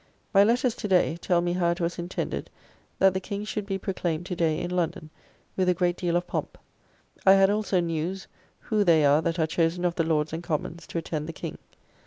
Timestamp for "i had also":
7.23-7.79